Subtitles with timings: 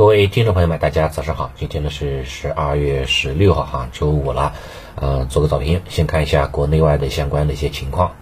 [0.00, 1.50] 各位听众朋友们，大家早上好！
[1.56, 4.54] 今天呢是十二月十六号哈，周五了。
[4.94, 8.12] 呃，做个早评，先看一下国内外的相关的一些情况。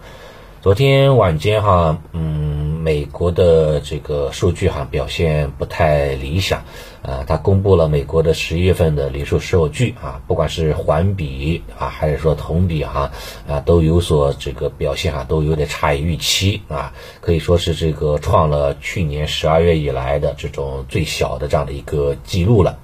[0.61, 2.48] 昨天晚间哈，嗯，
[2.89, 6.65] 美国的这个数据哈表现不太理想，
[7.03, 13.13] 呃，它公布了美国的十一月份的零售数据啊，不管是环比啊，还是说同比哈，
[13.47, 22.79] 啊，都有所这个表现哈，都有点差于预期啊，可以说是这个创了去年十二月以来的这种最小的这样的一个记录了。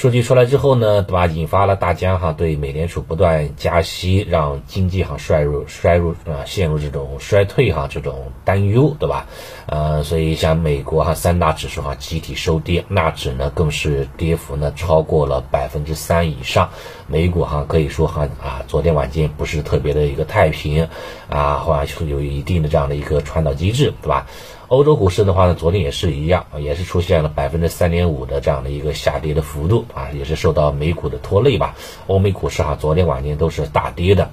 [0.00, 1.26] 数据出来之后呢，对吧？
[1.26, 9.26] 引发了大家哈对美联储不断加息，让经济哈衰入衰入啊，陷入这种衰退哈这种担忧，对吧？
[9.66, 16.70] 呃，所以像美国哈三大指数哈集体收跌，纳指呢更是跌幅呢超过了百分之三以上，
[17.06, 20.88] 美股哈可以说哈啊昨天晚间不是特别的一个太平
[21.28, 24.26] 啊，或者有一定的这样的一个传导机制，对吧？
[24.70, 31.74] 欧洲股市的话呢，昨天也是一样，也是出现了百分之三点五的这样的一个下跌的幅度啊，也是受到美股的拖累吧。
[32.06, 34.30] 欧美股市哈，昨天晚间都是大跌的。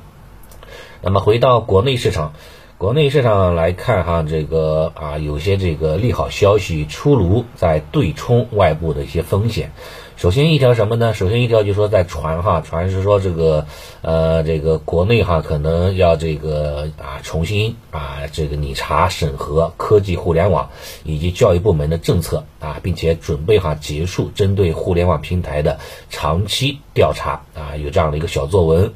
[1.02, 2.34] 那么回到国内市场，
[2.78, 9.72] 国内市场来看哈，这个啊有些这个利好消息出炉，在对冲外部的一些风险。
[10.16, 11.16] 首先一条什么呢？
[11.16, 13.66] 首先一条就说在传哈，传是说这个，
[14.04, 20.70] 呃，这个国内哈可能要这个啊重新啊这个拟查审核科技互联网
[21.04, 25.80] 以及教育部门的政策啊，并且准备哈结束针对互联网平台的
[26.12, 28.94] 长期调查啊，有这样的一个小作文。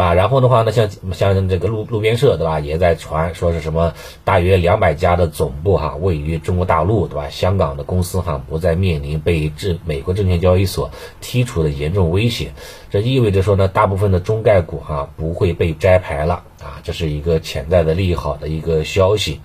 [0.00, 0.14] 啊？
[0.14, 2.60] 然后的话呢，像像这个路路边社，对吧？
[2.60, 7.28] 也在传说是什么大约两百家的总部哈，位于中国大陆，对吧？
[7.28, 10.90] 香港的公司哈，不再面临被证美国证券交易所
[11.22, 12.52] 剔除的严重威胁。
[12.90, 19.40] 这意味着说呢，大部分的中概股哈不会被摘牌了啊，这是一个潜在的利好的一个消息。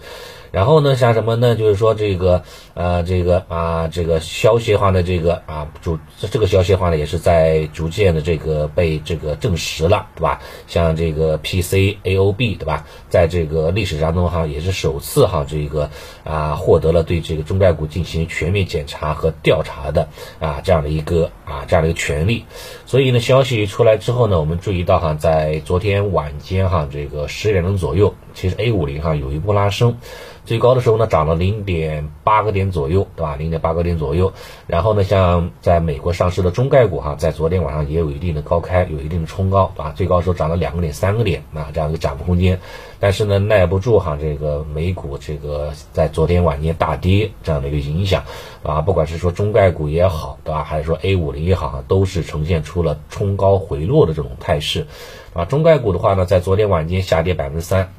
[0.55, 1.53] 然后呢，像什么呢？
[1.57, 2.41] 就是说这个，
[2.75, 5.99] 呃，这个啊，这个消息化的这个啊，主
[6.31, 10.39] 这个消息化呢，也是在逐渐的这个被这个证实了，对吧？
[10.65, 12.85] 像这个 PCAOB，对吧？
[13.09, 15.89] 在这个历史当中哈，也是首次哈，这个
[16.23, 20.07] 啊，获得了对这个中概股进行全面检查和调查的
[20.39, 22.45] 啊这样的一个啊这样的一个权利。
[22.85, 29.97] 所以呢，消息出来之后呢，我们注意到哈，在昨天晚间哈，这个十点钟左右，其实 A 五零哈有一波拉升。
[30.45, 33.35] 最高的时候呢，涨了零点八个点左右，对吧？
[33.35, 34.31] 零点八个点左右。
[34.67, 42.59] 然后呢，像在美国上市的中概股哈，在昨天晚上也有一定的高开，有一定的冲高，啊，最高时候涨了两个点、三个点啊，这样一个涨幅空间。
[42.99, 48.23] 但是呢，耐不住哈这个美股这个在昨天晚间大跌这样的一个影响，
[48.61, 50.63] 啊，不管是说中概股也好，对吧？
[50.63, 54.85] 还是说 A 五零也好，都是呈现出了冲高回落的这种态势，
[55.33, 57.91] 啊，中概股的话呢，在昨天晚间下跌百分之三。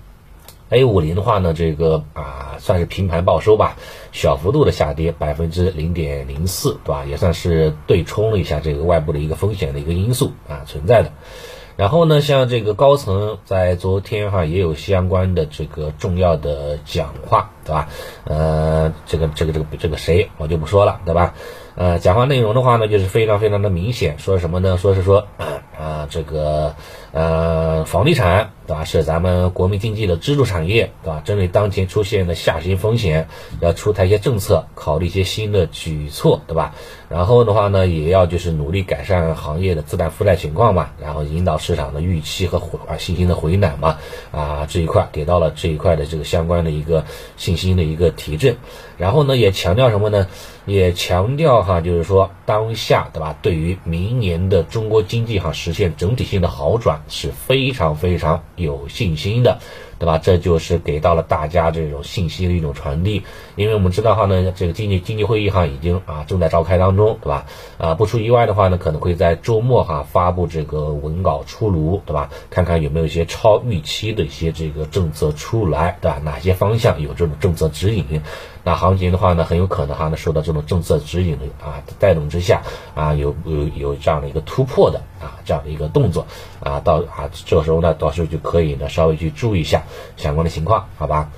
[0.68, 3.76] A 五零的话呢，这个啊算是平盘报收吧，
[4.12, 7.04] 小幅度的下跌百分之零点零四，对吧？
[7.04, 11.12] 也算是对冲了一下这个外部的一个风险的一个因素啊存在的。
[11.76, 17.88] 然后呢，像这个高层在昨天哈也有相关的这个重要的讲话，对吧？
[18.24, 21.34] 呃，这个这个这个这个谁我就不说了，对吧？
[21.74, 24.78] 呃，讲话内容的话呢，就是非常非常的明显，说什么呢？
[24.78, 25.28] 说是说
[26.08, 26.74] 这个。
[27.12, 31.22] 呃，房地产对吧，是咱们国民经济的支柱产业对吧？
[31.24, 33.26] 针对当前出现的下行风险，
[33.60, 36.74] 要出台一些政策，考虑一些新的举措对吧？
[37.08, 43.96] 然后的话呢，也要就是努力改善行业的资产负债情况嘛，然后引导市场的预期和回啊信心的回暖嘛，
[44.30, 47.06] 啊这一块给到了这一块的这个相关的一个
[47.38, 48.56] 信心的一个提振。
[48.98, 50.26] 然后呢，也强调什么呢？
[50.66, 53.36] 也强调哈，就是说当下对吧？
[53.40, 57.02] 对于明年的中国经济哈实现整体性的好转。
[57.08, 59.58] 是非常非常有信心的，
[59.98, 60.18] 对吧？
[60.18, 63.22] 这就是给到了大家这种信息的一种传递。
[63.54, 67.46] 因为我们知道哈呢，这个经济经济会议哈已经啊正在召开当中，对吧？
[67.78, 72.30] 啊，不出意外的话呢，可能会在周末哈发布这个文稿出炉，对吧？
[72.50, 76.20] 看看有没有一些超预期的一些这个政策出来，对吧？
[76.24, 78.04] 哪些方向有这种政策指引？
[78.66, 82.62] 那行情的话呢，很有可能哈呢受到这种政策指引的啊带动之下
[82.96, 86.26] 啊有有有这样的一个突破的啊这样的一个动作
[86.58, 89.84] 啊到啊这时候呢到时候就可以呢稍微去注意一下
[90.16, 91.30] 相关的情况，好吧？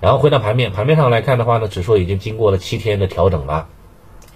[0.00, 3.66] 然后回到盘面，盘面上来看的话呢，指数已经经过了七天的调整了。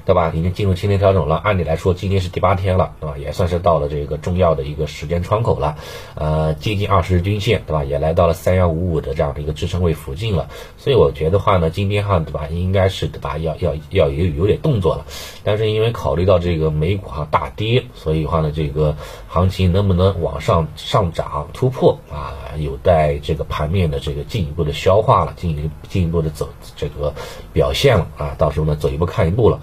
[0.05, 0.33] 对吧？
[0.35, 1.37] 已经进入七天调整了。
[1.37, 3.17] 按理来说，今天是第八天了，对吧？
[3.17, 5.77] 也算是到了这个重要的一个时间窗口了。
[6.15, 7.85] 呃，接近二十日均线，对吧？
[7.85, 10.51] 也来到了三幺五五的这样的一个支撑位附近了。
[10.77, 12.49] 所以我觉得话呢，今天哈，对吧？
[12.51, 13.39] 应该是对吧？
[13.39, 15.07] 要要要有有点动作了。
[15.43, 18.97] 但是因为考虑到这个美股哈大跌，所以话呢，这个
[19.29, 27.15] 行情能不能往上上涨突破啊，有待这个盘面的这个进一步的消化了，进一进一步的走这个
[27.55, 28.35] 表现了啊。
[28.37, 29.61] 到时候呢，走一步看一步了。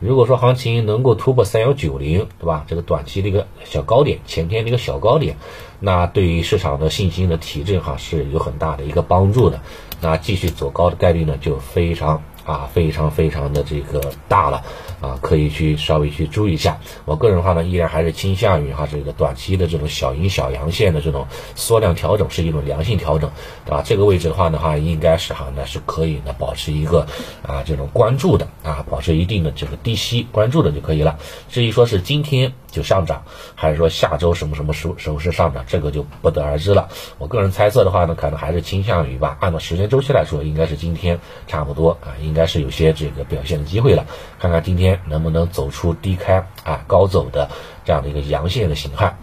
[0.00, 2.64] 如果说行情能够突破三幺九零，对吧？
[2.66, 5.36] 这个短期的一个小高点，前天的一个小高点，
[5.80, 9.60] 那对于市场的信心的提振哈是有很大的一个帮助的。
[10.00, 12.22] 那继续走高的概率呢就非常。
[12.44, 14.64] 啊，非常非常的这个大了，
[15.00, 16.78] 啊，可以去稍微去注意一下。
[17.04, 23.30] 我个人的话呢，依然还是倾向于哈这个短期的这种小阴小阳线的这种缩量调整是一种良性调整，
[23.64, 23.82] 对吧？
[23.84, 27.06] 这个位置的话呢，哈应该是哈那是可以呢保持一个
[27.46, 31.18] 啊这种关注的啊，保持一定的这个低吸关注的就可以了。
[31.48, 33.22] 至于说是今天就上涨，
[33.54, 36.88] 还是说下周什么什么时时候是上涨，这个就不得而知了。
[37.18, 42.18] 我个人猜测的话呢，可能还是倾向于吧，按照时间周期来说，应该是今天差不多啊。
[42.20, 44.06] 应该是有些这个表现的机会了，
[44.40, 47.50] 看看今天能不能走出低开啊高走的
[47.84, 49.16] 这样的一个阳线的形态。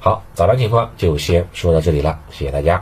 [0.00, 2.78] 好，早盘情况就先说到这里了，谢谢大家。